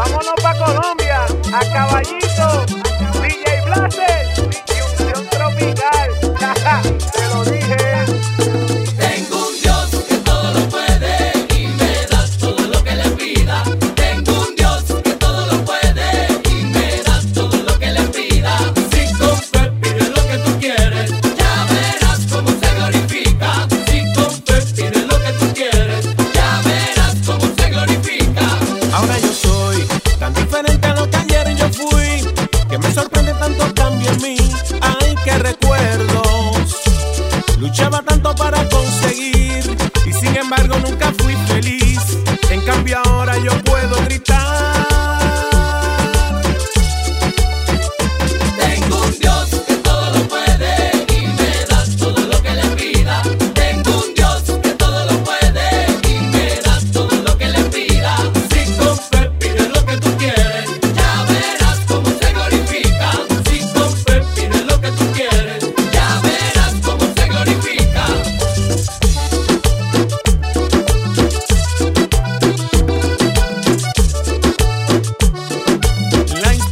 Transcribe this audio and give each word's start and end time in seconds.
Vámonos 0.00 0.34
pa' 0.42 0.54
Colombia, 0.54 1.26
a 1.52 1.60
caballito, 1.74 2.64
DJ 3.20 3.60
Blaster, 3.66 4.28
Infusión 4.74 5.26
Tropical. 5.28 5.99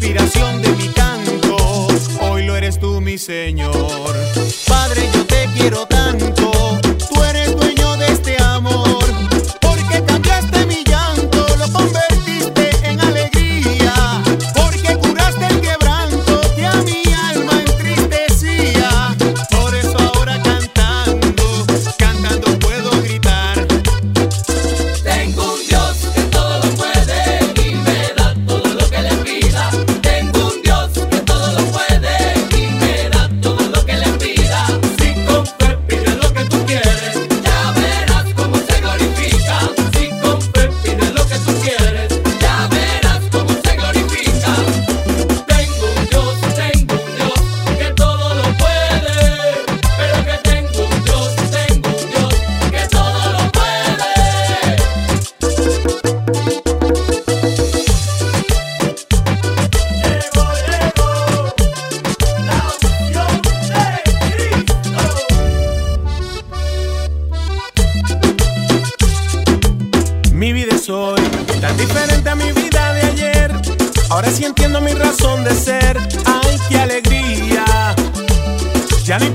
inspiración 0.08 0.62
de 0.62 0.70
mi 0.70 0.88
canto. 0.88 1.56
Hoy 2.22 2.44
lo 2.44 2.56
eres 2.56 2.80
tú, 2.80 3.00
mi 3.00 3.18
Señor. 3.18 3.74
Padre, 4.66 5.06
yo 5.12 5.26
te 5.26 5.46
quiero 5.54 5.86
Mi 70.38 70.52
vida 70.52 70.76
es 70.76 70.88
hoy, 70.88 71.20
tan 71.60 71.76
diferente 71.76 72.30
a 72.30 72.36
mi 72.36 72.52
vida 72.52 72.92
de 72.92 73.00
ayer. 73.00 73.52
Ahora 74.08 74.30
sí 74.30 74.44
entiendo 74.44 74.80
mi 74.80 74.92
razón 74.92 75.42
de 75.42 75.52
ser. 75.52 75.98
¡Ay, 76.26 76.56
qué 76.68 76.78
alegría! 76.78 77.96
Ya 79.02 79.18
no 79.18 79.24
hay 79.24 79.32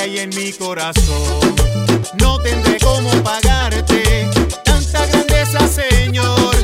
hay 0.00 0.18
en 0.18 0.30
mi 0.30 0.52
corazón. 0.52 1.54
No 2.18 2.38
tendré 2.40 2.78
cómo 2.80 3.10
pagarte 3.22 4.28
tanta 4.64 5.06
grandeza, 5.06 5.68
Señor. 5.68 6.56